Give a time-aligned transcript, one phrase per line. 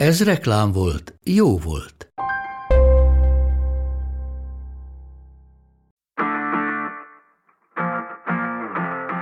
[0.00, 2.12] Ez reklám volt, jó volt.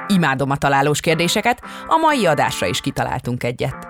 [0.06, 3.88] Imádom a találós kérdéseket, a mai adásra is kitaláltunk egyet.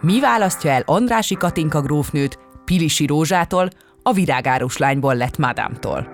[0.00, 3.68] Mi választja el Andrási Katinka grófnőt Pilisi Rózsától,
[4.02, 6.08] a virágárus lányból lett Madámtól?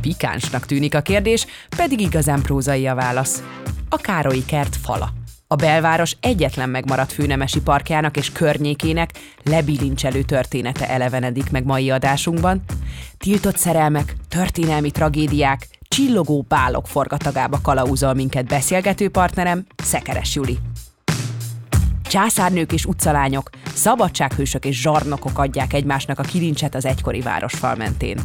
[0.00, 1.46] Pikánsnak tűnik a kérdés,
[1.76, 3.42] pedig igazán prózai a válasz.
[3.88, 5.08] A Károlyi kert fala.
[5.54, 9.10] A belváros egyetlen megmaradt főnemesi parkjának és környékének
[9.42, 12.62] lebilincselő története elevenedik meg mai adásunkban.
[13.18, 20.58] Tiltott szerelmek, történelmi tragédiák, csillogó bálok forgatagába kalauzol minket beszélgető partnerem, Szekeres Juli.
[22.02, 28.18] Császárnők és utcalányok, szabadsághősök és zsarnokok adják egymásnak a kilincset az egykori városfal mentén.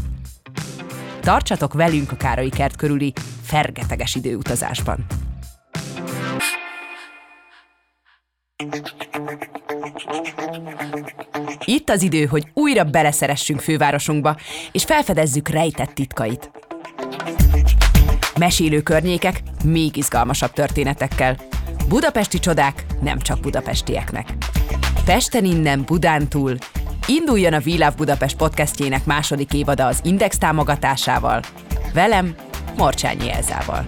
[1.20, 5.28] Tartsatok velünk a Károlyi kert körüli fergeteges időutazásban!
[11.66, 14.36] Itt az idő, hogy újra beleszeressünk fővárosunkba,
[14.72, 16.52] és felfedezzük rejtett titkait.
[18.40, 21.38] Mesélő környékek még izgalmasabb történetekkel.
[21.88, 24.28] Budapesti csodák nem csak budapestieknek.
[25.06, 26.58] Pesten innen, Budán túl,
[27.08, 31.42] induljon a Love Budapest podcastjének második évada az Index támogatásával.
[31.94, 32.36] Velem,
[32.78, 33.86] Morcsányi Elzával.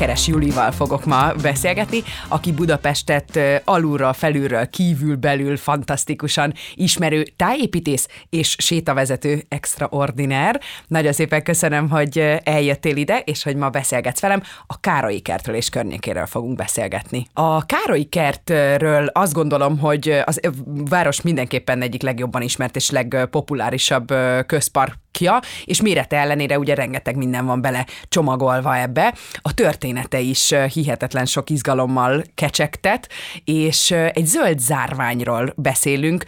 [0.00, 8.56] Szekeres Julival fogok ma beszélgetni, aki Budapestet alulról, felülről, kívül, belül fantasztikusan ismerő tájépítész és
[8.58, 10.60] sétavezető extraordinár.
[10.86, 14.42] Nagyon szépen köszönöm, hogy eljöttél ide, és hogy ma beszélgetsz velem.
[14.66, 17.26] A Károlyi kertről és környékéről fogunk beszélgetni.
[17.32, 20.40] A Károlyi kertről azt gondolom, hogy az
[20.88, 24.14] város mindenképpen egyik legjobban ismert és legpopulárisabb
[24.46, 29.14] közpark alakja, és mérete ellenére ugye rengeteg minden van bele csomagolva ebbe.
[29.42, 29.54] A
[29.90, 33.08] története is hihetetlen sok izgalommal kecsegtet,
[33.44, 36.24] és egy zöld zárványról beszélünk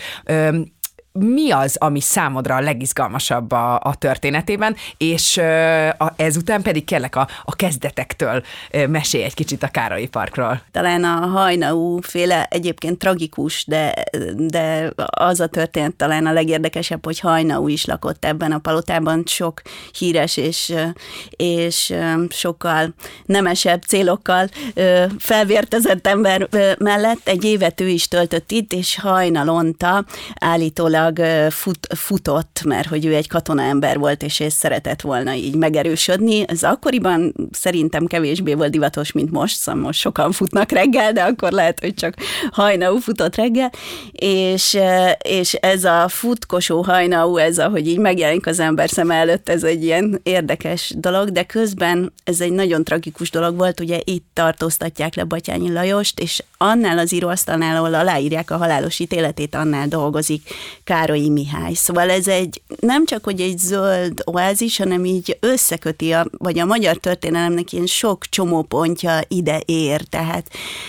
[1.13, 5.37] mi az, ami számodra a legizgalmasabb a, a történetében, és
[5.99, 8.43] a, ezután pedig kérlek a, a kezdetektől
[8.89, 10.63] mesélj egy kicsit a Károlyi Parkról.
[10.71, 13.95] Talán a Hajnaú féle egyébként tragikus, de,
[14.37, 19.63] de az a történet talán a legérdekesebb, hogy Hajnaú is lakott ebben a palotában, sok
[19.99, 20.75] híres és,
[21.31, 21.95] és
[22.29, 22.95] sokkal
[23.25, 24.49] nemesebb célokkal
[25.19, 26.49] felvértezett ember
[26.79, 33.05] mellett egy évet ő is töltött itt, és hajnalonta állítólag gyakorlatilag fut, futott, mert hogy
[33.05, 36.45] ő egy katonaember volt, és és szeretett volna így megerősödni.
[36.49, 41.53] Ez akkoriban szerintem kevésbé volt divatos, mint most, szóval most sokan futnak reggel, de akkor
[41.53, 42.15] lehet, hogy csak
[42.51, 43.71] hajnau futott reggel,
[44.13, 44.79] és,
[45.23, 49.85] és ez a futkosó hajnau, ez ahogy így megjelenik az ember szem előtt, ez egy
[49.85, 55.25] ilyen érdekes dolog, de közben ez egy nagyon tragikus dolog volt, ugye itt tartóztatják le
[55.25, 60.49] Batyányi Lajost, és annál az íróasztalnál, ahol aláírják a halálos ítéletét, annál dolgozik
[60.93, 61.73] Károlyi Mihály.
[61.73, 66.65] Szóval ez egy nem csak, hogy egy zöld oázis, hanem így összeköti, a, vagy a
[66.65, 70.47] magyar történelemnek ilyen sok csomópontja ide ér, tehát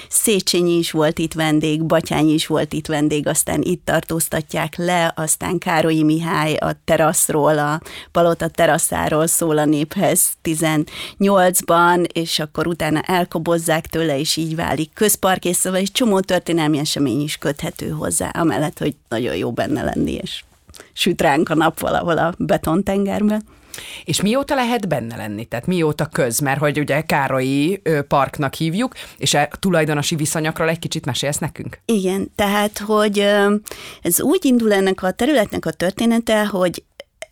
[0.09, 5.57] Széchenyi is volt itt vendég, Batyányi is volt itt vendég, aztán itt tartóztatják le, aztán
[5.57, 7.81] Károlyi Mihály a teraszról, a
[8.11, 15.45] palota teraszáról szól a néphez 18-ban, és akkor utána elkobozzák tőle, és így válik közpark,
[15.45, 20.11] és szóval egy csomó történelmi esemény is köthető hozzá, amellett, hogy nagyon jó benne lenni,
[20.11, 20.43] és
[20.93, 23.43] süt ránk a nap valahol a betontengerben.
[24.05, 25.45] És mióta lehet benne lenni?
[25.45, 26.39] Tehát mióta köz?
[26.39, 31.79] Mert hogy ugye Károlyi parknak hívjuk, és a e tulajdonosi viszonyokról egy kicsit mesélsz nekünk?
[31.85, 33.19] Igen, tehát, hogy
[34.01, 36.83] ez úgy indul ennek a területnek a története, hogy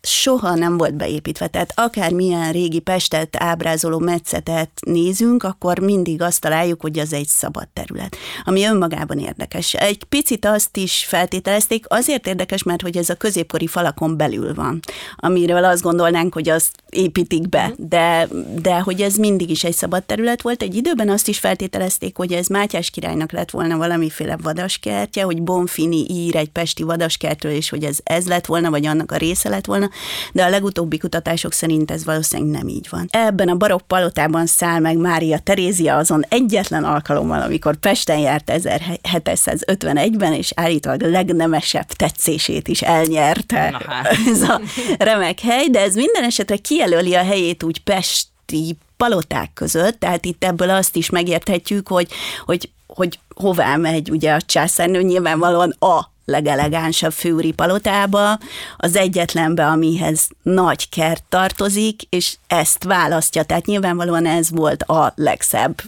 [0.02, 1.46] soha nem volt beépítve.
[1.46, 7.68] Tehát akármilyen régi Pestet ábrázoló metszetet nézünk, akkor mindig azt találjuk, hogy az egy szabad
[7.72, 9.74] terület, ami önmagában érdekes.
[9.74, 14.80] Egy picit azt is feltételezték, azért érdekes, mert hogy ez a középkori falakon belül van,
[15.16, 17.88] amiről azt gondolnánk, hogy azt építik be, mhm.
[17.88, 18.28] de,
[18.62, 20.62] de hogy ez mindig is egy szabad terület volt.
[20.62, 26.06] Egy időben azt is feltételezték, hogy ez Mátyás királynak lett volna valamiféle vadaskertje, hogy Bonfini
[26.10, 29.64] ír egy pesti vadaskertről, és hogy ez, ez lett volna, vagy annak a része lett
[29.64, 29.90] volna,
[30.32, 33.06] de a legutóbbi kutatások szerint ez valószínűleg nem így van.
[33.10, 40.32] Ebben a barokk palotában száll meg Mária Terézia azon egyetlen alkalommal, amikor Pesten járt 1751-ben,
[40.32, 44.06] és állítólag legnemesebb tetszését is elnyerte hát.
[44.32, 44.60] ez a
[44.98, 50.44] remek hely, de ez minden esetre kijelöli a helyét úgy Pesti paloták között, tehát itt
[50.44, 52.08] ebből azt is megérthetjük, hogy,
[52.44, 58.38] hogy hogy hová megy ugye a császárnő, nyilvánvalóan a legelegánsabb főúri palotába,
[58.76, 63.42] az egyetlenbe, amihez nagy kert tartozik, és ezt választja.
[63.42, 65.82] Tehát nyilvánvalóan ez volt a legszebb,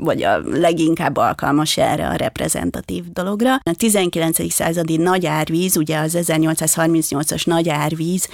[0.00, 3.54] vagy a leginkább alkalmas erre a reprezentatív dologra.
[3.54, 4.52] A 19.
[4.52, 8.28] századi nagy árvíz, ugye az 1838-as nagy árvíz,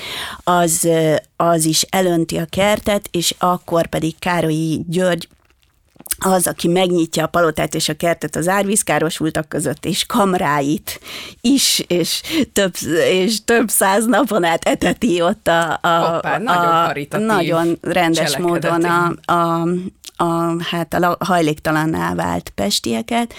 [0.45, 0.89] az,
[1.37, 5.29] az is elönti a kertet, és akkor pedig Károlyi György
[6.19, 11.01] az, aki megnyitja a palotát és a kertet az árvízkárosultak között, és kamráit
[11.41, 12.23] is, és
[12.53, 12.75] több,
[13.11, 18.85] és több száz napon át eteti ott a, a, Hoppá, a, a nagyon rendes módon
[18.85, 19.69] a, a,
[20.17, 23.35] a, hát a hajléktalanná vált pestieket,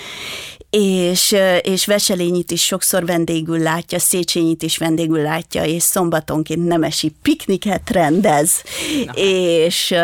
[0.77, 7.89] és, és Veselényit is sokszor vendégül látja, Széchenyit is vendégül látja, és szombatonként nemesi pikniket
[7.89, 8.63] rendez,
[9.13, 9.95] és,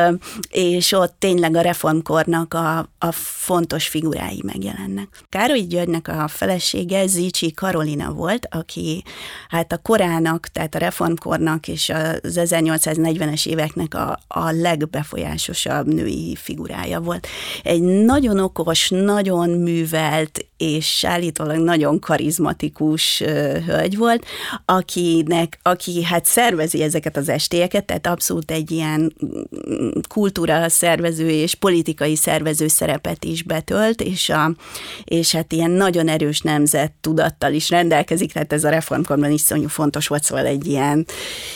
[0.49, 5.07] és ott tényleg a reformkornak a, a fontos figurái megjelennek.
[5.29, 9.03] Károly Györgynek a felesége Zicsi Karolina volt, aki
[9.49, 16.99] hát a korának, tehát a reformkornak és az 1840-es éveknek a, a legbefolyásosabb női figurája
[16.99, 17.27] volt.
[17.63, 23.23] Egy nagyon okos, nagyon művelt és állítólag nagyon karizmatikus
[23.65, 24.25] hölgy volt,
[24.65, 31.55] akinek, aki hát szervezi ezeket az estélyeket, tehát abszolút egy ilyen mm, kultúra szervező és
[31.55, 34.51] politikai szervező szerepet is betölt, és, a,
[35.03, 40.07] és hát ilyen nagyon erős nemzet tudattal is rendelkezik, tehát ez a reformkorban iszonyú fontos
[40.07, 41.05] volt, szóval egy ilyen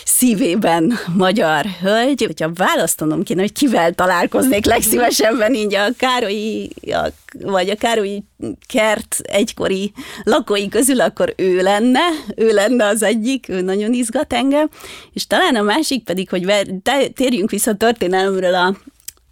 [0.06, 2.24] szívében magyar hölgy.
[2.26, 7.08] Hogyha választanom kéne, hogy kivel találkoznék legszívesebben így a Károlyi, a,
[7.44, 8.24] vagy a Károlyi
[8.68, 9.92] kert egykori
[10.24, 12.02] lakói közül, akkor ő lenne,
[12.36, 14.70] ő lenne az egyik, ő nagyon izgat engem,
[15.14, 16.48] és talán a másik pedig, hogy
[17.14, 18.76] térjünk vissza a történelemről a,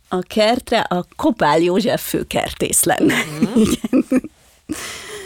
[0.10, 3.24] a kertre, a Kopál József főkertész lenne.
[3.57, 3.62] Mm.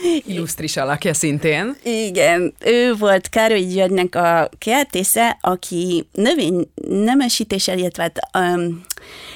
[0.03, 0.21] Igen.
[0.25, 1.75] Illusztris alakja szintén.
[1.83, 8.19] Igen, ő volt Károly Györgynek a kertésze, aki növény nemesítéssel, illetve hát,
[8.55, 8.81] um,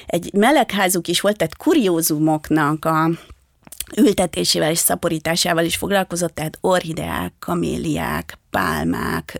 [0.06, 3.10] egy melegházuk is volt, tehát kuriózumoknak a
[3.96, 9.38] ültetésével és szaporításával is foglalkozott, tehát orhideák, kaméliák, pálmák,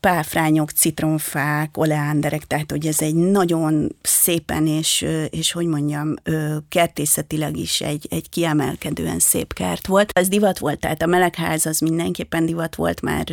[0.00, 6.14] páfrányok, citromfák, oleánderek, tehát hogy ez egy nagyon szépen és, és hogy mondjam,
[6.68, 10.10] kertészetileg is egy, egy kiemelkedően szép kert volt.
[10.12, 13.26] Ez divat volt, tehát a melegház az mindenképpen divat volt már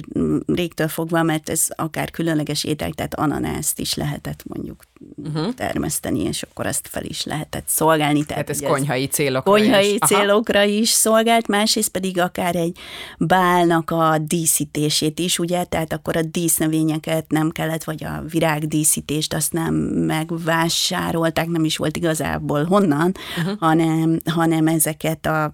[0.45, 4.83] régtől fogva, mert ez akár különleges étel, tehát ananászt is lehetett mondjuk
[5.15, 5.53] uh-huh.
[5.53, 8.25] termeszteni, és akkor azt fel is lehetett szolgálni.
[8.25, 9.99] Tehát, tehát ez konyhai célokra konyhai is.
[10.07, 10.67] célokra Aha.
[10.67, 12.77] is szolgált, másrészt pedig akár egy
[13.17, 19.53] bálnak a díszítését is, ugye, tehát akkor a dísznövényeket nem kellett, vagy a virágdíszítést azt
[19.53, 23.59] nem megvásárolták, nem is volt igazából honnan, uh-huh.
[23.59, 25.51] hanem, hanem ezeket a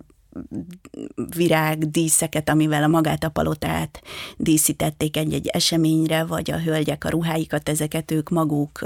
[1.36, 4.02] virágdíszeket, amivel a magát a palotát
[4.38, 8.80] díszítették egy-egy eseményre, vagy a hölgyek a ruháikat, ezeket ők maguk,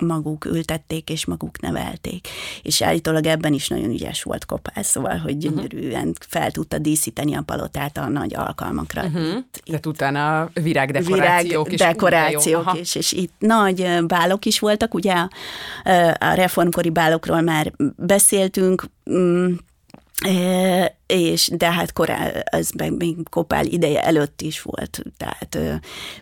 [0.00, 2.28] maguk ültették és maguk nevelték.
[2.62, 5.40] És állítólag ebben is nagyon ügyes volt Kopál, szóval, hogy mhm.
[5.40, 9.04] gyönyörűen fel tudta díszíteni a palotát a nagy alkalmakra.
[9.04, 9.38] Uh-huh.
[9.66, 11.78] De utána a virágdekorációk virág is.
[11.78, 15.14] Dekorációk is, és itt nagy bálok is voltak, ugye
[16.18, 18.84] a reformkori bálokról már beszéltünk,
[20.24, 25.74] mm, és de hát korán, ez meg még Kopál ideje előtt is volt, tehát ö,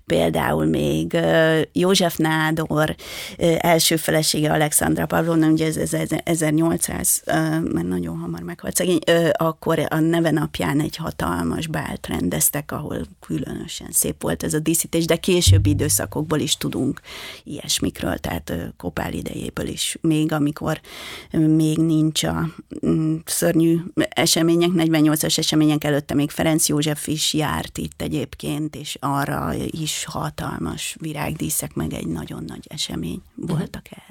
[0.06, 2.96] például még ö, József Nádor
[3.36, 8.98] ö, első felesége Alexandra Pavlovna, ugye ez, ez 1800, ö, mert nagyon hamar meghalt szegény,
[9.06, 14.58] ö, akkor a neve napján egy hatalmas bált rendeztek, ahol különösen szép volt ez a
[14.58, 17.00] díszítés, de későbbi időszakokból is tudunk
[17.44, 20.80] ilyesmikről, tehát ö, Kopál idejéből is, még amikor
[21.30, 22.48] ö, még nincs a
[22.80, 29.52] ö, szörnyű események 48-as események előtte még Ferenc József is járt itt egyébként, és arra
[29.70, 34.05] is hatalmas virágdíszek, meg egy nagyon nagy esemény volt a kertben.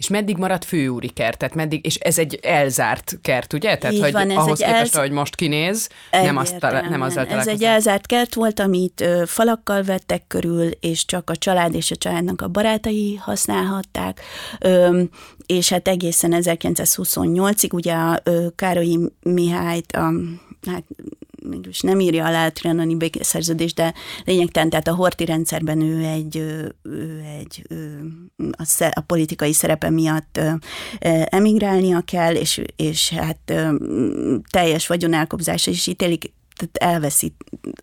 [0.00, 1.38] És meddig maradt főúri kert?
[1.38, 3.76] Tehát meddig, és ez egy elzárt kert, ugye?
[3.76, 6.88] Tehát, Így hogy van, ez ahhoz egy képest, elz- ahogy most kinéz, nem, azt tala-
[6.88, 11.36] nem azzal Ez egy elzárt kert volt, amit ö, falakkal vettek körül, és csak a
[11.36, 14.20] család és a családnak a barátai használhatták,
[14.60, 15.02] ö,
[15.46, 20.12] és hát egészen 1928-ig ugye a ö, Károlyi Mihályt, a,
[20.66, 20.84] hát
[21.48, 23.94] mégis nem írja alá a trianoni békeszerződést, de
[24.24, 26.36] lényegtelen, tehát a horti rendszerben ő egy,
[26.82, 27.74] ő egy ö,
[28.36, 30.40] a, a politikai szerepe miatt
[31.24, 33.52] emigrálnia kell, és, és hát
[34.50, 37.32] teljes vagyonelkobzása is ítélik, tehát elveszi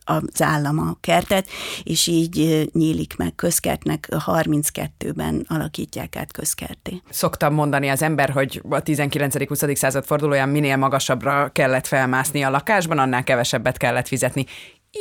[0.03, 1.47] az állam a kertet,
[1.83, 7.01] és így nyílik meg közkertnek, 32-ben alakítják át közkerté.
[7.09, 9.75] Szoktam mondani az ember, hogy a 19.-20.
[9.75, 14.45] század fordulóján minél magasabbra kellett felmászni a lakásban, annál kevesebbet kellett fizetni.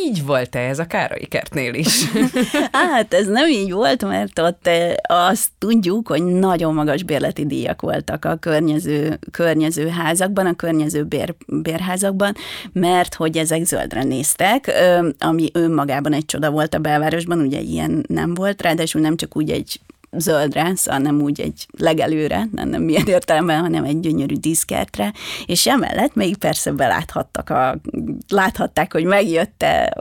[0.04, 2.04] Így volt-e ez a Károlyi kertnél is?
[2.72, 7.80] Hát ez nem így volt, mert ott eh, azt tudjuk, hogy nagyon magas bérleti díjak
[7.80, 12.34] voltak a környező, környező házakban, a környező bér, bérházakban,
[12.72, 14.72] mert hogy ezek zöldre néztek,
[15.18, 19.50] ami önmagában egy csoda volt a belvárosban, ugye ilyen nem volt, ráadásul nem csak úgy
[19.50, 25.12] egy zöldre, szóval nem úgy egy legelőre, nem, nem milyen értelemben, hanem egy gyönyörű díszkertre,
[25.46, 27.80] és emellett még persze beláthattak a,
[28.28, 29.92] láthatták, hogy megjötte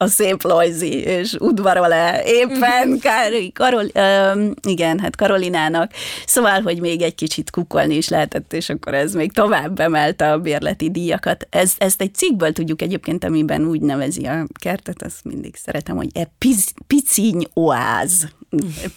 [0.00, 5.92] a szép Lojzi, és udvarol-e éppen Kári, Karol, ö, igen, hát Karolinának.
[6.26, 10.38] Szóval, hogy még egy kicsit kukolni is lehetett, és akkor ez még tovább emelte a
[10.38, 11.46] bérleti díjakat.
[11.50, 16.08] Ez, ezt egy cikkből tudjuk egyébként, amiben úgy nevezi a kertet, azt mindig szeretem, hogy
[16.14, 18.28] e piz, piciny oáz.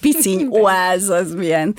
[0.01, 1.75] Piciny oáz az milyen,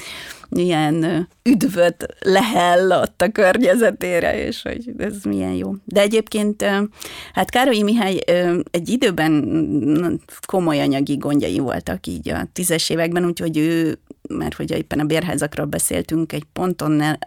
[0.48, 5.74] milyen üdvöt lehell ott a környezetére, és hogy ez milyen jó.
[5.84, 6.64] De egyébként,
[7.32, 8.18] hát Károlyi Mihály
[8.70, 13.98] egy időben komoly anyagi gondjai voltak így a tízes években, úgyhogy ő,
[14.28, 17.18] mert hogy éppen a bérházakról beszéltünk, egy ponton el,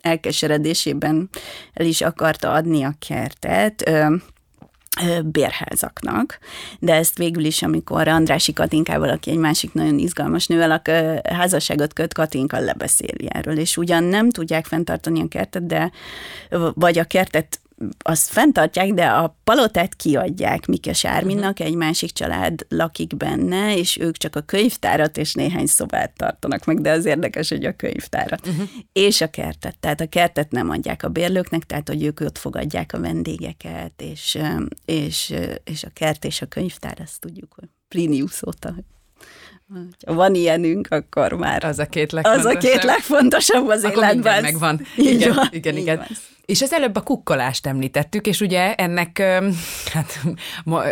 [0.00, 1.28] elkeseredésében
[1.72, 3.90] el is akarta adni a kertet,
[5.24, 6.38] bérházaknak,
[6.78, 11.14] de ezt végül is, amikor Andrási Katinkával, aki egy másik nagyon izgalmas nő, alak, ö,
[11.24, 15.90] házasságot köt, Katinka lebeszéli erről, és ugyan nem tudják fenntartani a kertet, de
[16.74, 17.60] vagy a kertet
[17.98, 24.16] azt fenntartják, de a palotát kiadják Mikes Árminnak, egy másik család lakik benne, és ők
[24.16, 28.46] csak a könyvtárat és néhány szobát tartanak meg, de az érdekes, hogy a könyvtárat.
[28.46, 28.68] Uh-huh.
[28.92, 29.78] És a kertet.
[29.80, 34.38] Tehát a kertet nem adják a bérlőknek, tehát hogy ők ott fogadják a vendégeket, és,
[34.84, 35.34] és,
[35.64, 38.74] és a kert és a könyvtár, azt tudjuk, hogy Plinius óta,
[40.06, 42.58] ha van ilyenünk, akkor már Az a két az a legfontosabb.
[42.72, 44.42] két legfontosabb az Akkor életben.
[44.42, 44.80] megvan.
[44.96, 45.96] Így Igen, van, igen, így igen.
[45.96, 46.06] van.
[46.50, 49.22] És az előbb a kukkolást említettük, és ugye ennek,
[49.94, 50.20] hát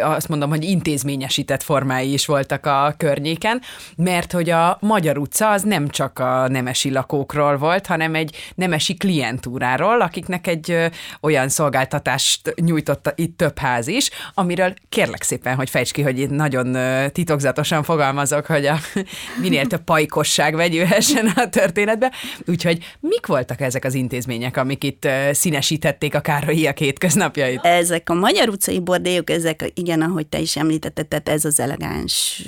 [0.03, 3.63] azt mondom, hogy intézményesített formái is voltak a környéken,
[3.97, 8.97] mert hogy a Magyar utca az nem csak a nemesi lakókról volt, hanem egy nemesi
[8.97, 15.93] klientúráról, akiknek egy olyan szolgáltatást nyújtott itt több ház is, amiről kérlek szépen, hogy fejts
[15.93, 16.77] ki, hogy én nagyon
[17.13, 18.79] titokzatosan fogalmazok, hogy a
[19.43, 22.13] minél több pajkosság vegyülhessen a történetbe.
[22.47, 25.09] Úgyhogy mik voltak ezek az intézmények, amik itt
[25.49, 27.61] színesítették a Károlyiak hétköznapjait?
[27.63, 32.43] Ezek a magyar utcai bordélyok, ezek, igen, ahogy te is említetted, tehát ez az elegáns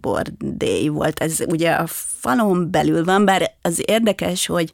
[0.00, 1.18] bordély volt.
[1.18, 1.86] Ez ugye a
[2.20, 4.72] falon belül van, bár az érdekes, hogy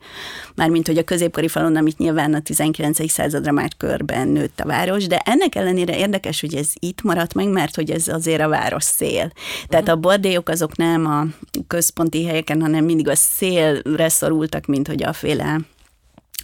[0.55, 3.11] mármint, hogy a középkori falon, amit nyilván a 19.
[3.11, 7.49] századra már körben nőtt a város, de ennek ellenére érdekes, hogy ez itt maradt meg,
[7.49, 9.33] mert hogy ez azért a város szél.
[9.69, 11.25] Tehát a bordélyok azok nem a
[11.67, 15.61] központi helyeken, hanem mindig a szélre szorultak, mint hogy a féle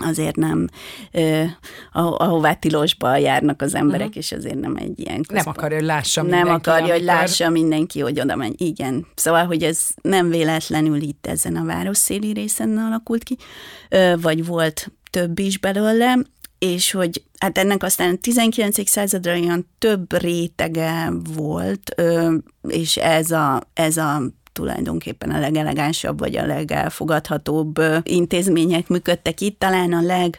[0.02, 0.66] azért nem,
[1.12, 1.42] ö,
[1.92, 4.22] aho- ahová tilosba járnak az emberek, uh-huh.
[4.22, 5.56] és azért nem egy ilyen Nem központ.
[5.56, 8.60] akarja, hogy lássa Nem mindenki, akarja, hogy amikor- lássa mindenki, hogy oda megy.
[8.60, 9.06] Igen.
[9.14, 13.36] Szóval, hogy ez nem véletlenül itt ezen a városszéli részen alakult ki,
[13.88, 16.18] ö, vagy volt több is belőle,
[16.58, 18.88] és hogy hát ennek aztán a 19.
[18.88, 22.34] századra olyan több rétege volt, ö,
[22.68, 24.22] és ez a, ez a
[24.54, 29.58] tulajdonképpen a legelegánsabb, vagy a legelfogadhatóbb intézmények működtek itt.
[29.58, 30.38] Talán a leg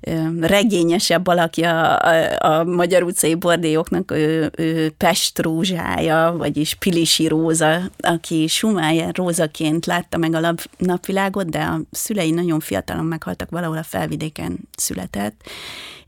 [0.00, 8.46] ö, regényesebb alakja a, magyar utcai bordélyoknak ő, ő Pest Rózsája, vagyis Pilisi Róza, aki
[8.46, 14.58] Schumacher Rózaként látta meg a napvilágot, de a szülei nagyon fiatalon meghaltak, valahol a felvidéken
[14.76, 15.40] született,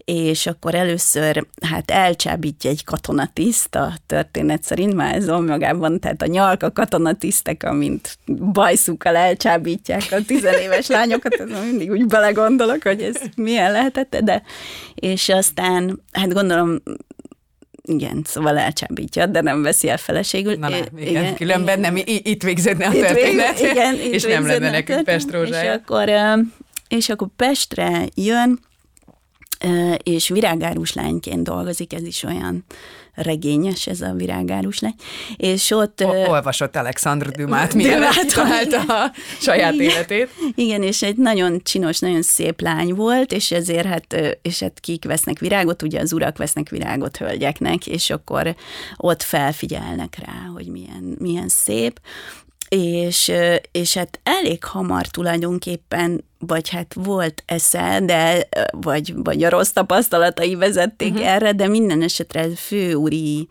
[0.09, 6.27] és akkor először hát elcsábítja egy katonatiszt a történet szerint, már ez magában, tehát a
[6.27, 8.19] nyalka katonatisztek, amint
[8.53, 14.43] bajszukkal elcsábítják a tizenéves lányokat, ez mindig úgy belegondolok, hogy ez milyen lehetett, de
[14.95, 16.83] és aztán, hát gondolom
[17.83, 20.55] igen, szóval elcsábítja, de nem veszi el feleségül.
[20.55, 21.93] Na nem, igen, igen, különben igen.
[21.93, 25.73] nem, itt végződne a történet, igen, és nem lenne nekünk Pest rózsája.
[25.73, 26.11] És akkor,
[26.89, 28.67] és akkor Pestre jön,
[30.03, 32.65] és virágárus lányként dolgozik, ez is olyan
[33.15, 34.95] regényes ez a virágárus lány,
[35.37, 36.05] és ott...
[36.05, 40.29] O- olvasott Alexandr Dumát, mielőtt találta a saját igen, életét.
[40.55, 45.05] Igen, és egy nagyon csinos, nagyon szép lány volt, és ezért hát, és hát kik
[45.05, 48.55] vesznek virágot, ugye az urak vesznek virágot hölgyeknek, és akkor
[48.97, 52.01] ott felfigyelnek rá, hogy milyen, milyen szép,
[52.69, 53.33] és,
[53.73, 60.55] és hát elég hamar tulajdonképpen, vagy hát volt esze, de vagy, vagy a rossz tapasztalatai
[60.55, 61.29] vezették uh-huh.
[61.29, 63.49] erre, de minden esetre főúri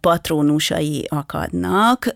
[0.00, 2.14] patrónusai akadnak,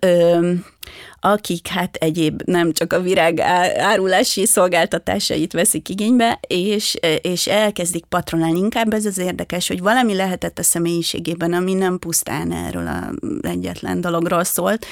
[1.20, 3.40] akik hát egyéb nem csak a virág
[3.78, 8.58] árulási szolgáltatásait veszik igénybe, és, és elkezdik patronálni.
[8.58, 14.00] Inkább ez az érdekes, hogy valami lehetett a személyiségében, ami nem pusztán erről a egyetlen
[14.00, 14.86] dologról szólt,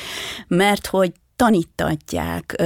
[0.49, 2.63] mert hogy tanítatják,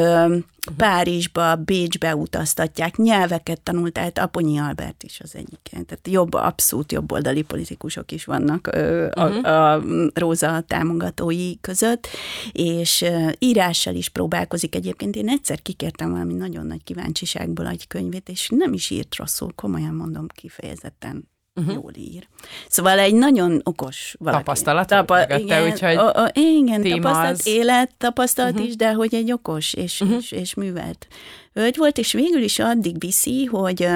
[0.76, 5.60] Párizsba, Bécsbe utaztatják, nyelveket tanult, tehát Aponyi Albert is az egyik.
[5.62, 9.46] Tehát jobb, abszolút jobboldali politikusok is vannak a, uh-huh.
[9.46, 9.82] a, a
[10.14, 12.06] Róza támogatói között,
[12.52, 13.04] és
[13.38, 14.74] írással is próbálkozik.
[14.74, 19.52] Egyébként én egyszer kikértem valami nagyon nagy kíváncsiságból egy könyvét, és nem is írt rosszul,
[19.54, 21.74] komolyan mondom kifejezetten uh-huh.
[21.74, 22.28] jól ír.
[22.68, 24.44] Szóval egy nagyon okos valaki.
[24.44, 27.46] Tapasztalat Tapa- mögötte, igen, úgyhogy o, o, igen, tapasztalat, az...
[27.46, 28.66] élet tapasztalat uh-huh.
[28.66, 30.16] is, de hogy egy okos és, uh-huh.
[30.16, 31.06] és, és művelt
[31.52, 33.88] hölgy volt, és végül is addig viszi, hogy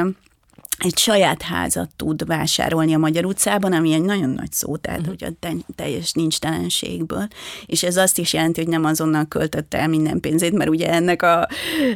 [0.79, 5.15] egy saját házat tud vásárolni a Magyar utcában, ami egy nagyon nagy szó, tehát uh-huh.
[5.19, 7.29] hogy a teljes nincs telenségből,
[7.67, 11.23] és ez azt is jelenti, hogy nem azonnal költötte el minden pénzét, mert ugye ennek
[11.23, 11.49] a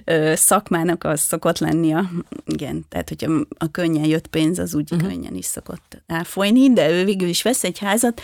[0.04, 2.10] ö, szakmának az szokott lenni a,
[2.46, 5.08] igen, tehát hogyha a könnyen jött pénz, az úgy uh-huh.
[5.08, 8.20] könnyen is szokott elfolyni, de ő végül is vesz egy házat,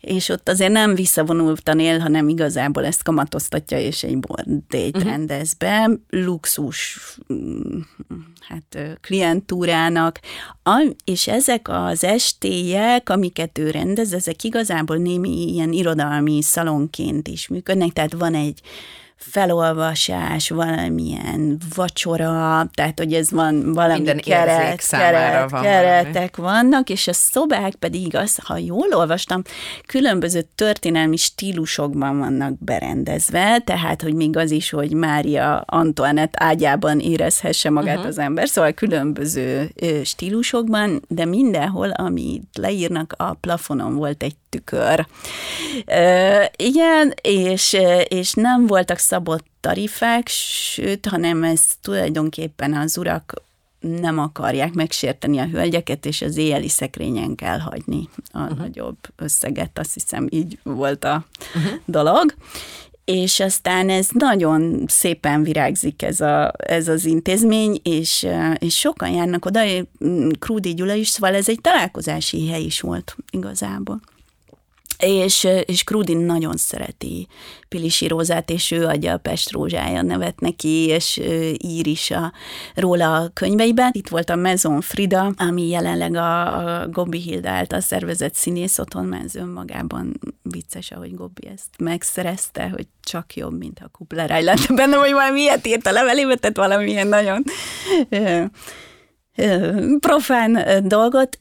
[0.00, 5.10] és ott azért nem visszavonultan él, hanem igazából ezt kamatoztatja, és egy bordét uh-huh.
[5.10, 7.00] rendez be, luxus
[7.32, 7.80] mm,
[8.40, 8.98] hát
[9.92, 10.20] klientúrának,
[11.04, 17.90] és ezek az estélyek, amiket ő rendez, ezek igazából némi ilyen irodalmi szalonként is működnek,
[17.90, 18.60] tehát van egy
[19.30, 26.54] felolvasás, valamilyen vacsora, tehát hogy ez van valami Minden keret, keret, van keretek valami.
[26.56, 29.42] vannak, és a szobák pedig az, ha jól olvastam,
[29.86, 37.70] különböző történelmi stílusokban vannak berendezve, tehát hogy még az is, hogy Mária Antoinette ágyában érezhesse
[37.70, 38.10] magát uh-huh.
[38.10, 39.72] az ember, szóval különböző
[40.04, 45.06] stílusokban, de mindenhol, amit leírnak, a plafonon volt egy tükör.
[45.86, 47.76] Uh, igen, és,
[48.08, 53.34] és nem voltak szabott tarifák, sőt, hanem ez tulajdonképpen az urak
[53.80, 58.58] nem akarják megsérteni a hölgyeket, és az éjjeli szekrényen kell hagyni a uh-huh.
[58.58, 61.72] nagyobb összeget, azt hiszem így volt a uh-huh.
[61.84, 62.34] dolog.
[63.04, 68.26] És aztán ez nagyon szépen virágzik ez, a, ez az intézmény, és,
[68.58, 69.60] és sokan járnak oda,
[70.38, 74.00] Krúdi Gyula is, szóval ez egy találkozási hely is volt igazából
[75.02, 77.26] és, és Krudin nagyon szereti
[77.68, 81.20] Pilisi Rózát, és ő adja a Pest Rózsája nevet neki, és
[81.56, 82.32] ír is a,
[82.74, 83.90] róla a könyveiben.
[83.92, 89.04] Itt volt a Mezon Frida, ami jelenleg a, a Gobbi Hilda által szervezett színész otthon,
[89.04, 94.74] mert ez önmagában vicces, ahogy Gobbi ezt megszerezte, hogy csak jobb, mint a Kupleráj lett
[94.74, 97.44] benne, hogy valami ilyet írt a levelébe, tehát valamilyen nagyon
[100.00, 101.36] profán dolgot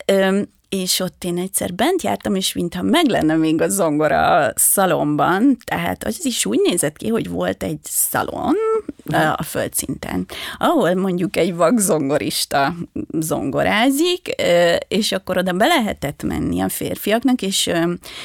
[0.71, 5.57] és ott én egyszer bent jártam, és mintha meg lenne még a zongora a szalomban,
[5.65, 8.55] tehát az is úgy nézett ki, hogy volt egy szalon
[9.37, 10.25] a földszinten,
[10.57, 12.73] ahol mondjuk egy vakzongorista
[13.19, 14.35] zongorázik,
[14.87, 17.71] és akkor oda be lehetett menni a férfiaknak, és,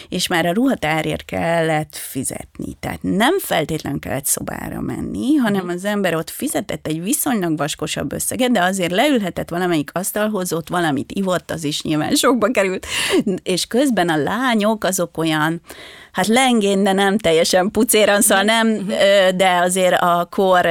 [0.09, 2.77] és már a ruhatárért kellett fizetni.
[2.81, 5.75] Tehát nem feltétlenül kellett szobára menni, hanem mhm.
[5.75, 11.13] az ember ott fizetett egy viszonylag vaskosabb összeget, de azért leülhetett valamelyik asztalhoz, ott valamit
[11.13, 12.87] ivott, az is nyilván sok sokba került,
[13.43, 15.61] és közben a lányok azok olyan,
[16.17, 18.87] hát lengén, de nem teljesen pucéran, szóval nem,
[19.37, 20.69] de azért a kor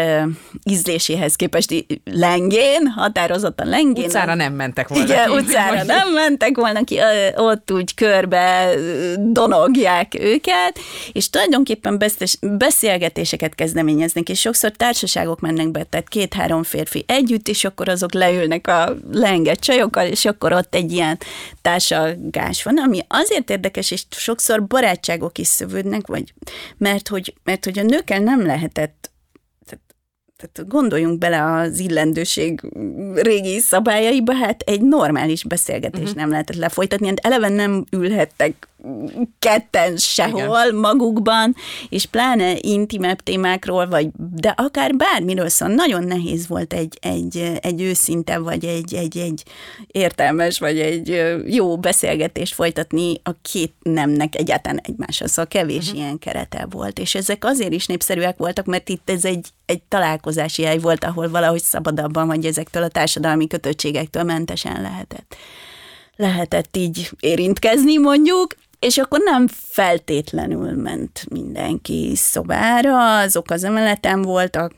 [0.64, 4.06] ízléséhez képest lengén, határozottan lengén.
[4.06, 5.36] Utcára nem mentek volna Igen, ki.
[5.36, 7.00] utcára nem mentek volna ki,
[7.36, 8.70] ott úgy körbe
[9.18, 10.80] donogják őket,
[11.12, 12.02] és tulajdonképpen
[12.42, 18.68] beszélgetéseket kezdeményeznek, és sokszor társaságok mennek be, tehát két-három férfi együtt, és akkor azok leülnek
[18.68, 21.18] a lenget csajokkal, és akkor ott egy ilyen
[21.62, 26.34] társalgás van, ami azért érdekes, és sokszor barátságok is szövődnek, vagy
[26.78, 29.14] mert hogy, mert hogy a nőkkel nem lehetett
[30.38, 32.62] tehát gondoljunk bele az illendőség
[33.14, 36.16] régi szabályaiba, hát egy normális beszélgetés uh-huh.
[36.16, 38.68] nem lehetett lefolytatni, hát eleve nem ülhettek
[39.40, 40.76] ketten sehol Igen.
[40.76, 41.56] magukban,
[41.90, 47.82] és pláne intimebb témákról, vagy de akár bármiről, szóval nagyon nehéz volt egy, egy, egy
[47.82, 49.44] őszinte, vagy egy, egy, egy
[49.88, 56.00] értelmes, vagy egy jó beszélgetést folytatni a két nemnek egyáltalán egymással, szóval kevés uh-huh.
[56.00, 60.64] ilyen kerete volt, és ezek azért is népszerűek voltak, mert itt ez egy, egy találkozási
[60.64, 65.36] hely volt, ahol valahogy szabadabban, vagy ezektől a társadalmi kötöttségektől mentesen lehetett
[66.16, 74.74] lehetett így érintkezni mondjuk, és akkor nem feltétlenül ment mindenki szobára, azok az emeleten voltak,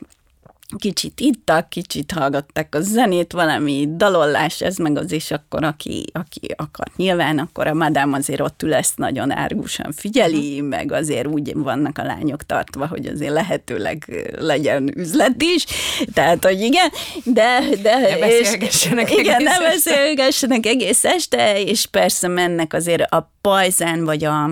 [0.76, 6.54] kicsit ittak, kicsit hallgattak a zenét, valami dalollás, ez meg az is akkor, aki, aki
[6.56, 6.86] akar.
[6.96, 11.98] Nyilván akkor a madám azért ott ül ezt nagyon árgusan figyeli, meg azért úgy vannak
[11.98, 15.64] a lányok tartva, hogy azért lehetőleg legyen üzlet is,
[16.12, 16.88] tehát, hogy igen,
[17.24, 17.60] de...
[17.82, 24.04] de ne beszélgessenek és, Igen, ne beszélgessenek egész este, és persze mennek azért a pajzán,
[24.04, 24.50] vagy a,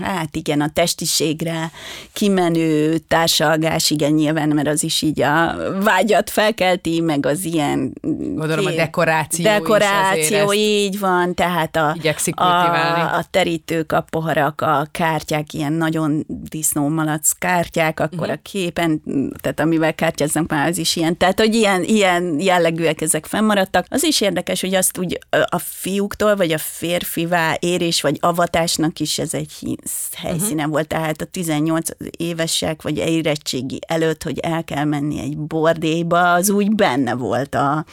[0.00, 1.70] hát igen, a testiségre
[2.12, 5.49] kimenő társalgás, igen, nyilván, mert az is így a
[5.82, 7.92] vágyat felkelti, meg az ilyen...
[8.34, 11.96] Gondolom a dekoráció Dekoráció, így van, tehát a,
[12.34, 18.34] a, a terítők, a poharak, a kártyák, ilyen nagyon disznómalac kártyák, akkor uh-huh.
[18.34, 19.02] a képen,
[19.40, 23.86] tehát amivel kártyáznak már az is ilyen, tehát hogy ilyen, ilyen jellegűek ezek fennmaradtak.
[23.88, 29.18] Az is érdekes, hogy azt úgy a fiúktól, vagy a férfivá érés, vagy avatásnak is
[29.18, 29.78] ez egy
[30.16, 30.70] helyszíne uh-huh.
[30.70, 36.50] volt, tehát a 18 évesek, vagy érettségi előtt, hogy el kell menni egy bordéba, az
[36.50, 37.84] úgy benne volt a,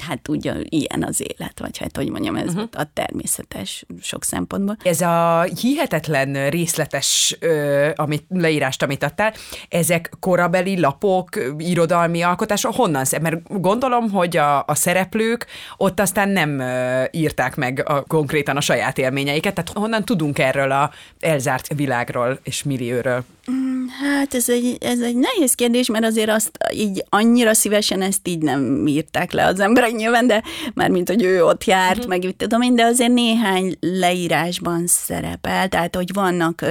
[0.00, 2.68] hát ugye ilyen az élet, vagy hát hogy mondjam, ez uh-huh.
[2.72, 4.76] a természetes sok szempontból.
[4.82, 9.32] Ez a hihetetlen részletes ö, amit, leírást, amit adtál,
[9.68, 13.04] ezek korabeli lapok, irodalmi alkotások, honnan?
[13.20, 18.60] Mert gondolom, hogy a, a szereplők ott aztán nem ö, írták meg a, konkrétan a
[18.60, 23.24] saját élményeiket, tehát honnan tudunk erről a elzárt világról és millióről?
[23.50, 28.28] Mm, hát ez egy, ez egy nehéz kérdés, mert azért azt így annyira szívesen ezt
[28.28, 30.42] így nem írták le az emberek nyilván, de
[30.74, 32.08] már mint hogy ő ott járt, uh-huh.
[32.08, 36.64] meg tudom én, de azért néhány leírásban szerepel, tehát hogy vannak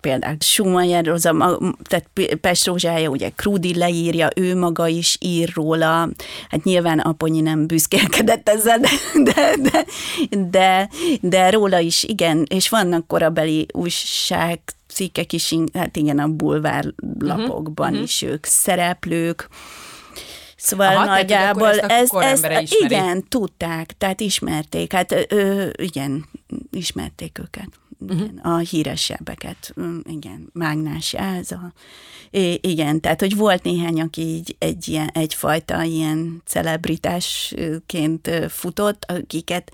[0.00, 2.06] például Schumacher, az a, tehát
[2.40, 6.08] Pest Rózsája, ugye Krudi leírja, ő maga is ír róla,
[6.48, 8.88] hát nyilván Aponyi nem büszkélkedett ezzel, de,
[9.22, 9.84] de, de,
[10.50, 10.88] de,
[11.20, 14.60] de róla is igen, és vannak korabeli újság
[14.94, 18.02] cikkek is, hát igen, a bulvárlapokban uh-huh.
[18.02, 19.48] is ők szereplők,
[20.56, 26.28] Szóval Aha, nagyjából ez, ez, ez igen, tudták, tehát ismerték, hát ö, igen,
[26.70, 27.68] ismerték őket.
[27.98, 28.20] Uh-huh.
[28.20, 31.72] Igen, a híresebbeket, igen, Mágnás ez a,
[32.60, 39.72] igen, tehát, hogy volt néhány, aki így egy ilyen, egyfajta ilyen celebritásként futott, akiket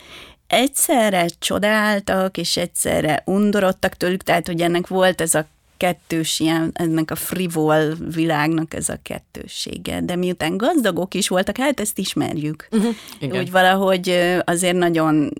[0.50, 7.10] egyszerre csodáltak, és egyszerre undorodtak tőlük, tehát hogy ennek volt ez a kettős ilyen, ennek
[7.10, 10.00] a frivol világnak ez a kettőssége.
[10.00, 12.68] De miután gazdagok is voltak, hát ezt ismerjük.
[12.70, 13.38] Uh-huh.
[13.38, 15.32] Úgy valahogy azért nagyon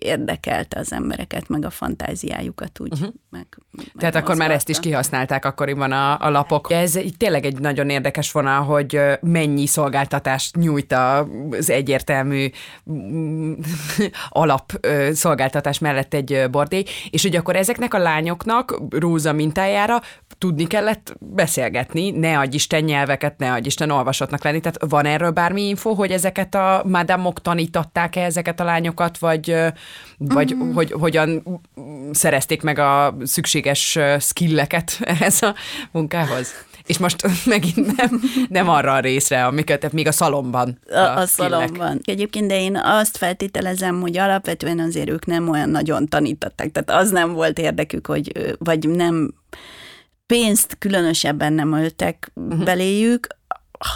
[0.00, 2.92] érdekelte az embereket, meg a fantáziájukat úgy.
[2.92, 3.08] Uh-huh.
[3.30, 6.72] Meg, meg Tehát akkor már ezt is kihasználták akkoriban a, a lapok.
[6.72, 12.50] Ez így tényleg egy nagyon érdekes vonal, hogy mennyi szolgáltatást nyújt az egyértelmű
[12.90, 13.52] mm,
[14.28, 20.00] alap szolgáltatás mellett egy bordély, és hogy akkor ezeknek a lányoknak Róza mintájára
[20.38, 24.60] tudni kellett beszélgetni, ne adj Isten nyelveket, ne adj Isten olvasatnak lenni.
[24.60, 29.56] Tehát van erről bármi info, hogy ezeket a mádámok tanították-e ezeket a lányokat, vagy,
[30.18, 30.72] vagy mm.
[30.72, 31.60] hogy hogyan
[32.10, 35.54] szerezték meg a szükséges skilleket ehhez a
[35.90, 36.52] munkához?
[36.86, 40.78] És most megint nem, nem arra a részre, amiket még a szalomban.
[40.90, 42.00] A, a, a szalomban.
[42.04, 46.70] Egyébként, de én azt feltételezem, hogy alapvetően azért ők nem olyan nagyon tanították.
[46.72, 49.34] Tehát az nem volt érdekük, hogy vagy nem
[50.26, 52.64] pénzt különösebben nem öltek uh-huh.
[52.64, 53.26] beléjük,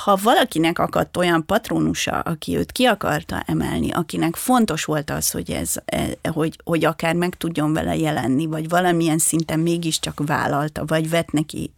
[0.05, 5.51] ha valakinek akadt olyan patronusa, aki őt ki akarta emelni, akinek fontos volt az, hogy,
[5.51, 11.11] ez, e, hogy, hogy akár meg tudjon vele jelenni, vagy valamilyen szinten mégiscsak vállalta, vagy
[11.11, 11.73] vett neki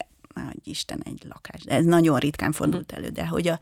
[0.45, 1.61] hogy Isten egy lakás.
[1.65, 3.59] Ez nagyon ritkán fordult elő, de hogy a,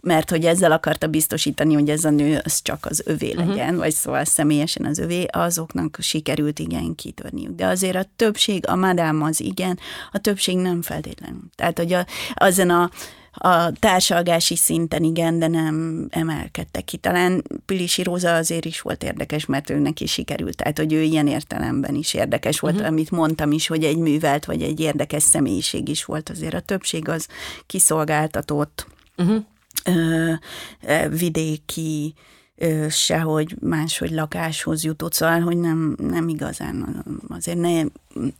[0.00, 3.38] mert hogy ezzel akarta biztosítani, hogy ez a nő az csak az övé mhm.
[3.38, 3.78] legyen, uh-huh.
[3.78, 7.54] vagy szóval személyesen az övé, azoknak sikerült igen kitörniük.
[7.54, 9.78] De azért a többség, a madám az igen,
[10.12, 11.44] a többség nem feltétlenül.
[11.54, 12.90] Tehát, hogy a, azon a
[13.34, 16.96] a társalgási szinten igen, de nem emelkedtek ki.
[16.96, 21.26] Talán Pilisi Róza azért is volt érdekes, mert őnek is sikerült, tehát hogy ő ilyen
[21.26, 22.88] értelemben is érdekes volt, uh-huh.
[22.88, 26.28] amit mondtam is, hogy egy művelt vagy egy érdekes személyiség is volt.
[26.28, 27.28] Azért a többség az
[27.66, 29.42] kiszolgáltatott, uh-huh.
[29.84, 30.32] ö,
[31.08, 32.14] vidéki,
[32.88, 37.82] sehogy máshogy lakáshoz jutott, szóval, hogy nem, nem igazán, azért ne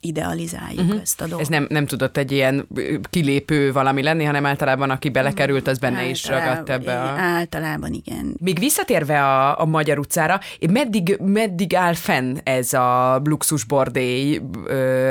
[0.00, 1.00] idealizáljuk uh-huh.
[1.00, 1.40] ezt a dolgot.
[1.40, 2.68] Ez nem, nem tudott egy ilyen
[3.11, 7.07] kilépő valami lenni, hanem általában aki belekerült, az benne is ragadt ebbe a...
[7.18, 8.37] Általában igen.
[8.40, 14.40] Még visszatérve a, a Magyar utcára, meddig, meddig áll fenn ez a luxusbordély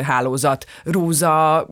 [0.04, 0.66] hálózat?
[0.84, 1.68] Róza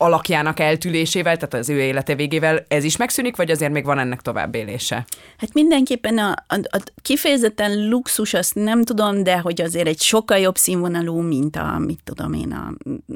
[0.00, 4.20] alakjának eltűlésével, tehát az ő élete végével ez is megszűnik, vagy azért még van ennek
[4.20, 5.06] tovább élése?
[5.36, 10.38] Hát mindenképpen a, a, a kifejezetten luxus, azt nem tudom, de hogy azért egy sokkal
[10.38, 12.72] jobb színvonalú, mint a, mit tudom én, a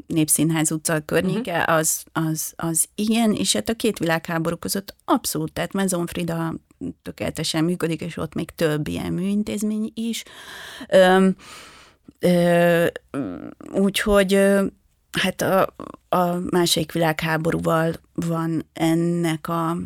[0.07, 1.75] Népszínház utca környéke, uh-huh.
[1.75, 6.53] az, az, az igen, és hát a két világháború között abszolút, tehát Mezon Frida
[7.01, 10.23] tökéletesen működik, és ott még több ilyen műintézmény is.
[10.89, 11.27] Ö,
[12.19, 12.85] ö,
[13.71, 14.39] úgyhogy
[15.21, 15.75] hát a,
[16.09, 19.77] a második világháborúval van ennek a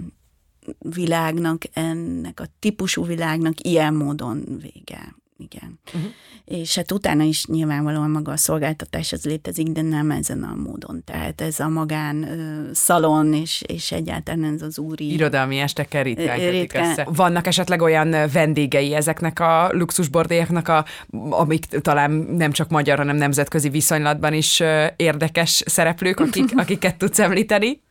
[0.80, 5.16] világnak, ennek a típusú világnak ilyen módon vége.
[5.38, 5.80] Igen.
[5.94, 6.12] Uh-huh.
[6.46, 11.04] És hát utána is nyilvánvalóan maga a szolgáltatás az létezik, de nem ezen a módon.
[11.06, 15.14] Tehát ez a magán ö, szalon, és, és egyáltalán ez az úri...
[15.14, 16.90] Irodalmi estekkel ritkán.
[16.90, 17.08] össze.
[17.10, 20.86] Vannak esetleg olyan vendégei ezeknek a luxusbordélyeknek, a,
[21.30, 24.64] amik talán nem csak magyar, hanem nemzetközi viszonylatban is
[24.96, 27.82] érdekes szereplők, akik, akiket tudsz említeni?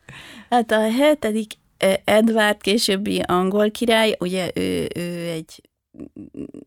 [0.49, 1.51] Hát a hetedik
[2.03, 5.61] Edward későbbi angol király, ugye ő, ő egy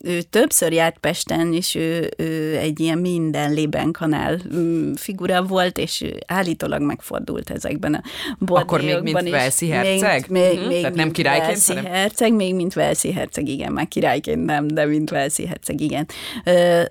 [0.04, 5.78] ő többször járt Pesten, és ő, ő egy ilyen minden lében kanál mm, figura volt,
[5.78, 8.02] és állítólag megfordult ezekben a
[8.46, 9.30] Akkor még mint.
[9.30, 10.26] Velszi herceg?
[10.28, 10.68] Még, még, uh-huh.
[10.68, 11.46] még Tehát nem királyként?
[11.48, 11.92] Velszi hanem?
[11.92, 16.06] herceg, még mint Velszi herceg, igen, már királyként nem, de mint Velszi herceg, igen.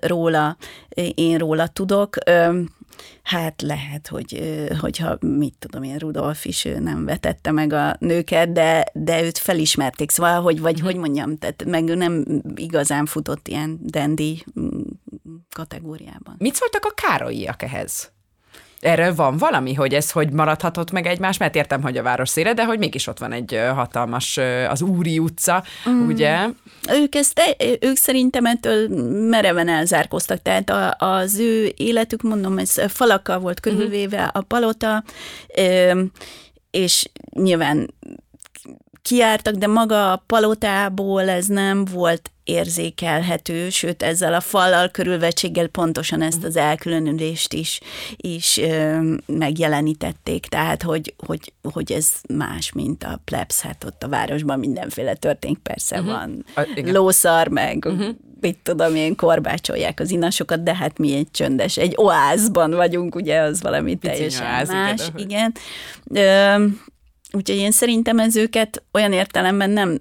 [0.00, 0.56] Róla,
[1.14, 2.16] én róla tudok.
[3.22, 4.42] Hát lehet, hogy,
[4.80, 10.10] hogyha mit tudom én, Rudolf is nem vetette meg a nőket, de, de őt felismerték,
[10.10, 14.80] szóval, hogy, vagy hogy mondjam, tehát meg ő nem igazán futott ilyen dendi mm,
[15.54, 16.34] kategóriában.
[16.38, 18.12] Mit szóltak a Károlyiak ehhez?
[18.80, 22.54] Erről van valami, hogy ez hogy maradhatott meg egymás, mert értem, hogy a város szére,
[22.54, 24.38] de hogy mégis ott van egy hatalmas,
[24.68, 26.06] az Úri utca, mm.
[26.06, 26.46] ugye?
[26.92, 27.40] Ők, ezt,
[27.80, 28.88] ők szerintem ettől
[29.28, 35.04] mereven elzárkoztak, tehát a, az ő életük, mondom, ez falakkal volt körülvéve a palota,
[36.70, 37.94] és nyilván
[39.02, 46.22] kiártak, de maga a palotából ez nem volt érzékelhető, sőt ezzel a fallal körülvetséggel pontosan
[46.22, 47.80] ezt az elkülönülést is,
[48.16, 54.08] is ö, megjelenítették, tehát hogy, hogy, hogy ez más, mint a plebs, hát ott a
[54.08, 56.12] városban mindenféle történik, persze uh-huh.
[56.12, 58.08] van a, lószar, meg uh-huh.
[58.40, 63.40] mit tudom én, korbácsolják az inasokat, de hát mi egy csöndes, egy oázban vagyunk, ugye,
[63.40, 65.54] az valami Pici teljesen oáz, más, igen.
[66.06, 66.58] igen.
[66.58, 66.66] Ö,
[67.32, 69.96] úgyhogy én szerintem ez őket olyan értelemben nem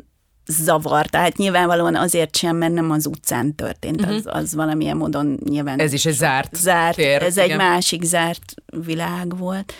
[0.45, 1.05] zavar.
[1.05, 4.15] Tehát nyilvánvalóan azért sem, mert nem az utcán történt, uh-huh.
[4.15, 5.79] az, az valamilyen módon nyilván...
[5.79, 7.49] Ez is egy zárt zárt tér, Ez igen.
[7.49, 8.53] egy másik zárt
[8.85, 9.73] világ volt.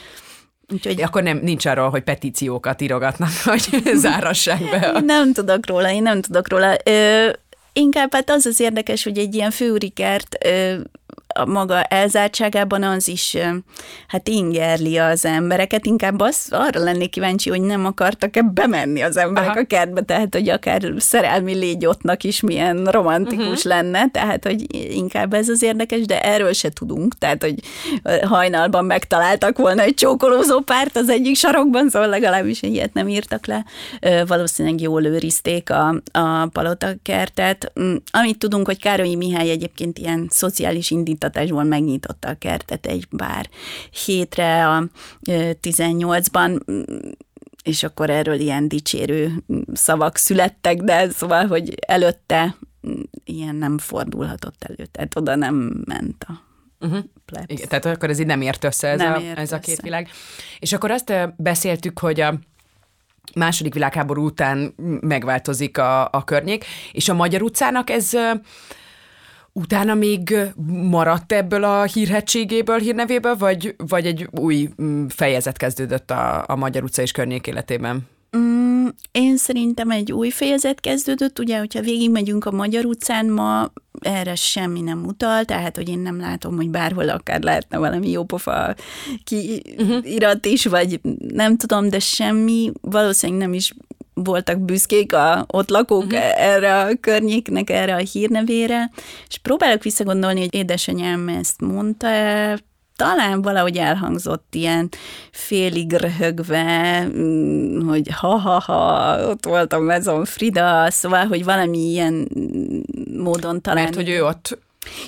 [0.73, 1.01] Úgyhogy...
[1.01, 4.99] Akkor nem, nincs arról, hogy petíciókat írogatnak, hogy zárassák be.
[5.05, 6.75] Nem tudok róla, én nem tudok róla.
[6.83, 7.29] Ö,
[7.73, 10.37] inkább hát az az érdekes, hogy egy ilyen főurikert
[11.39, 13.37] a maga elzártságában az is
[14.07, 19.49] hát ingerli az embereket, inkább az, arra lennék kíváncsi, hogy nem akartak-e bemenni az emberek
[19.49, 19.59] Aha.
[19.59, 23.65] a kertbe, tehát hogy akár szerelmi légyotnak is milyen romantikus uh-huh.
[23.65, 27.55] lenne, tehát hogy inkább ez az érdekes, de erről se tudunk, tehát hogy
[28.23, 33.65] hajnalban megtaláltak volna egy csókolózó párt az egyik sarokban, szóval legalábbis ilyet nem írtak le.
[34.27, 37.71] Valószínűleg jól őrizték a, a palotakertet.
[37.79, 43.07] Mm, amit tudunk, hogy Károlyi Mihály egyébként ilyen szociális indítatás indítatásból megnyitotta a kertet egy
[43.09, 43.49] bár
[44.05, 44.83] hétre a
[45.61, 46.59] 18-ban,
[47.63, 52.55] és akkor erről ilyen dicsérő szavak születtek, de szóval, hogy előtte
[53.23, 56.47] ilyen nem fordulhatott elő, tehát oda nem ment a
[56.81, 57.03] Uh-huh.
[57.45, 59.55] Igen, tehát akkor ez így nem ért össze ez, nem a, ért ez össze.
[59.55, 60.09] a két világ.
[60.59, 62.39] És akkor azt beszéltük, hogy a
[63.35, 68.11] második világháború után megváltozik a, a környék, és a Magyar utcának ez
[69.59, 70.37] utána még
[70.89, 76.83] maradt ebből a hírhetségéből, hírnevéből, vagy, vagy egy új mm, fejezet kezdődött a, a Magyar
[76.83, 78.07] utca és környék életében?
[78.37, 84.35] Mm, én szerintem egy új fejezet kezdődött, ugye, hogyha végigmegyünk a Magyar utcán ma, erre
[84.35, 88.75] semmi nem utal, tehát, hogy én nem látom, hogy bárhol akár lehetne valami jópofa
[89.23, 90.99] kiirat is, vagy
[91.33, 93.73] nem tudom, de semmi, valószínűleg nem is
[94.23, 96.41] voltak büszkék a ott lakók uh-huh.
[96.41, 98.89] erre a környéknek, erre a hírnevére,
[99.27, 102.07] és próbálok visszagondolni, hogy édesanyám ezt mondta
[102.99, 104.89] talán valahogy elhangzott ilyen
[105.31, 112.29] félig röhögve, mm, hogy ha-ha-ha, ott volt a Mezon Frida, szóval, hogy valami ilyen
[113.17, 113.83] módon talán...
[113.83, 114.57] Mert hogy ő ott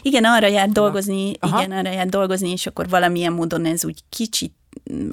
[0.01, 1.61] igen, arra jár dolgozni, Aha.
[1.61, 4.53] igen, arra jár dolgozni, és akkor valamilyen módon ez úgy kicsit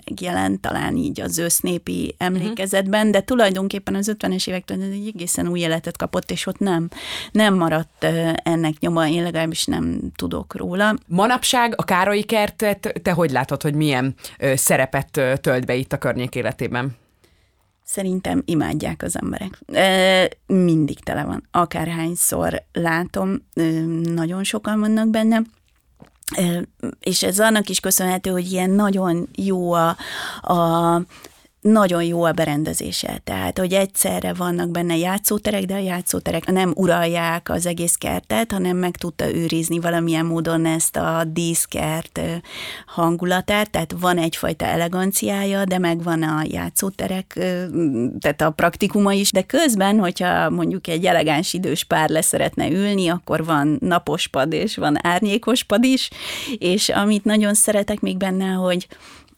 [0.04, 3.12] megjelent talán így az ősznépi emlékezetben, uh-huh.
[3.12, 6.88] de tulajdonképpen az 50-es évektől egy egészen új életet kapott, és ott nem,
[7.32, 8.04] nem maradt
[8.42, 10.94] ennek nyoma, én legalábbis nem tudok róla.
[11.06, 14.14] Manapság a Károlyi kertet, te hogy látod, hogy milyen
[14.54, 16.96] szerepet tölt be itt a környék életében?
[17.84, 19.60] Szerintem imádják az emberek.
[20.46, 21.48] Mindig tele van.
[21.50, 23.34] Akárhányszor látom,
[24.02, 25.42] nagyon sokan vannak benne
[27.00, 29.96] és ez annak is köszönhető, hogy ilyen nagyon jó a,
[30.40, 31.00] a
[31.60, 33.20] nagyon jó a berendezése.
[33.24, 38.76] Tehát, hogy egyszerre vannak benne játszóterek, de a játszóterek nem uralják az egész kertet, hanem
[38.76, 42.20] meg tudta őrizni valamilyen módon ezt a díszkert
[42.86, 47.32] hangulatát, tehát van egyfajta eleganciája, de megvan a játszóterek,
[48.20, 53.08] tehát a praktikuma is, de közben, hogyha mondjuk egy elegáns idős pár le szeretne ülni,
[53.08, 56.10] akkor van napos pad és van árnyékos pad is,
[56.58, 58.86] és amit nagyon szeretek még benne, hogy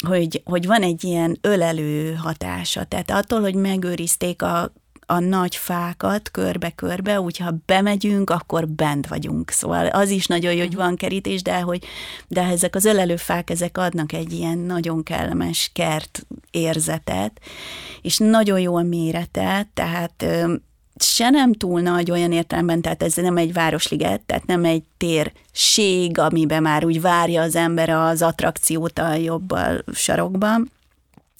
[0.06, 2.84] hogy, hogy van egy ilyen ölelő hatása.
[2.84, 4.72] Tehát attól, hogy megőrizték a,
[5.06, 9.50] a nagy fákat körbe-körbe, úgyha bemegyünk, akkor bent vagyunk.
[9.50, 11.84] Szóval az is nagyon jó, hogy van kerítés, de hogy
[12.28, 17.40] de ezek az ölelőfák, ezek adnak egy ilyen nagyon kellemes kert érzetet,
[18.02, 20.26] és nagyon jó a mérete, tehát
[21.02, 26.18] se nem túl nagy olyan értelemben, tehát ez nem egy városliget, tehát nem egy térség,
[26.18, 29.54] amiben már úgy várja az ember az attrakciót a jobb
[29.92, 30.70] sarokban,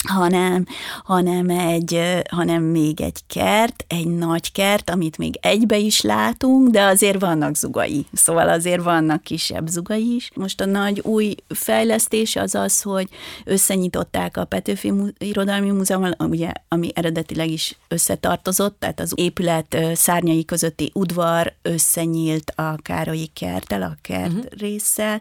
[0.08, 0.66] hanem,
[1.04, 6.82] hanem, egy, hanem még egy kert, egy nagy kert, amit még egybe is látunk, de
[6.82, 10.30] azért vannak zugai, szóval azért vannak kisebb zugai is.
[10.34, 13.08] Most a nagy új fejlesztés az az, hogy
[13.44, 20.90] összenyitották a Petőfi Irodalmi Múzeum, ugye, ami eredetileg is összetartozott, tehát az épület szárnyai közötti
[20.94, 24.44] udvar összenyílt a Károlyi kerttel, a kert uh-huh.
[24.58, 25.20] résszel,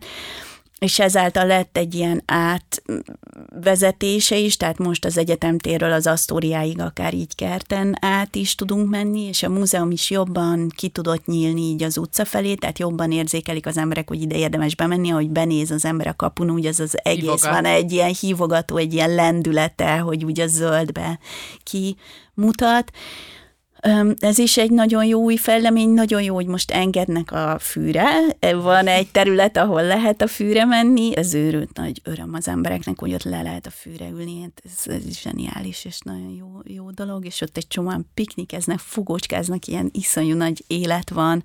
[0.80, 7.36] és ezáltal lett egy ilyen átvezetése is, tehát most az egyetemtérről az Asztóriáig akár így
[7.36, 11.98] kerten át is tudunk menni, és a múzeum is jobban ki tudott nyílni így az
[11.98, 16.08] utca felé, tehát jobban érzékelik az emberek, hogy ide érdemes bemenni, ahogy benéz az ember
[16.08, 17.52] a kapun, úgy az az egész Hívogat.
[17.52, 21.20] van egy ilyen hívogató, egy ilyen lendülete, hogy úgy a zöldbe
[21.64, 22.92] kimutat.
[24.20, 28.08] Ez is egy nagyon jó új fejlemény, nagyon jó, hogy most engednek a fűre.
[28.54, 31.18] Van egy terület, ahol lehet a fűre menni.
[31.18, 34.42] Ez őrült nagy öröm az embereknek, hogy ott le lehet a fűre ülni.
[34.42, 38.80] Hát ez, ez is zseniális, és nagyon jó, jó dolog, és ott egy csomóan piknikeznek,
[38.80, 41.44] fugócskáznak, ilyen iszonyú nagy élet van.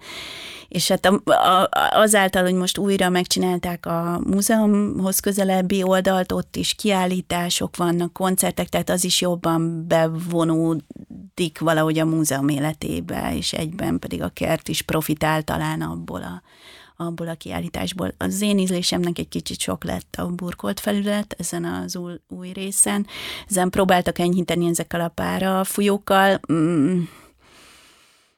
[0.69, 6.75] És hát a, a, azáltal, hogy most újra megcsinálták a múzeumhoz közelebbi oldalt, ott is
[6.75, 13.99] kiállítások vannak, koncertek, tehát az is jobban bevonódik valahogy a múzeum múzeum életébe, és egyben
[13.99, 16.43] pedig a kert is profitál talán abból a,
[17.05, 18.15] abból a kiállításból.
[18.19, 23.07] Az én ízlésemnek egy kicsit sok lett a burkolt felület ezen az új, új részen.
[23.49, 26.41] Ezen próbáltak enyhíteni ezekkel a pára folyókkal.
[26.53, 27.01] Mm,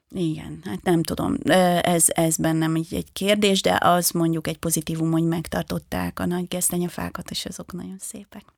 [0.09, 1.35] igen, hát nem tudom,
[1.81, 6.47] ez, ez bennem egy, egy kérdés, de az mondjuk egy pozitívum, hogy megtartották a nagy
[6.47, 8.56] gesztenyefákat, és azok nagyon szépek.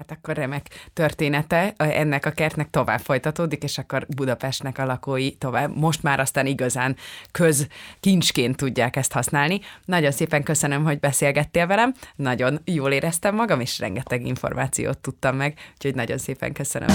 [0.00, 5.76] Hát akkor remek története ennek a kertnek tovább folytatódik, és akkor Budapestnek a lakói tovább,
[5.76, 6.96] most már aztán igazán
[7.30, 9.60] közkincsként tudják ezt használni.
[9.84, 15.58] Nagyon szépen köszönöm, hogy beszélgettél velem, nagyon jól éreztem magam, és rengeteg információt tudtam meg,
[15.74, 16.88] úgyhogy nagyon szépen köszönöm.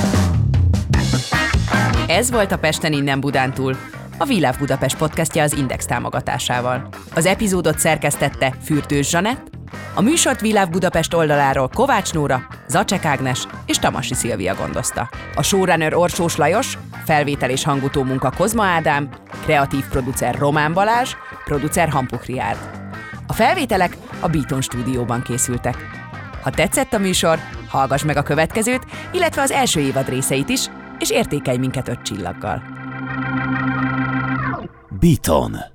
[2.08, 3.76] Ez volt a Pesten innen Budán túl.
[4.18, 6.90] A Világ Budapest podcastja az Index támogatásával.
[7.14, 9.55] Az epizódot szerkesztette Fürtős Zsanett,
[9.94, 15.10] a műsort Világ Budapest oldaláról Kovács Nóra, Zacsek Ágnes és Tamasi Szilvia gondozta.
[15.36, 19.10] A showrunner Orsós Lajos, felvétel és hangutó munka Kozma Ádám,
[19.44, 21.14] kreatív producer Román Balázs,
[21.46, 22.58] producer Hampuk Riárd.
[23.28, 25.76] A felvételek a Beaton stúdióban készültek.
[26.42, 31.10] Ha tetszett a műsor, hallgass meg a következőt, illetve az első évad részeit is, és
[31.10, 32.64] értékelj minket öt csillaggal.
[35.00, 35.75] Beaton